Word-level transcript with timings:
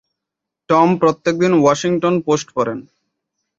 Tom 0.69 0.89
প্রত্যেকদিন 1.01 1.51
Washington 1.55 2.15
Post 2.25 2.47
পরেন। 2.55 2.79